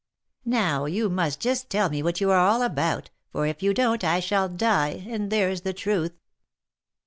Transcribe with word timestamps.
"Now 0.45 0.85
you 0.85 1.11
must 1.11 1.39
just 1.39 1.69
tell 1.69 1.87
me 1.91 2.01
what 2.01 2.19
you 2.19 2.31
are 2.31 2.39
all 2.39 2.63
about, 2.63 3.11
for 3.31 3.45
if 3.45 3.61
you 3.61 3.71
don't 3.71 4.03
I 4.03 4.19
shall 4.19 4.49
die, 4.49 5.05
and 5.07 5.29
there's 5.29 5.61
the 5.61 5.73
truth." 5.73 6.13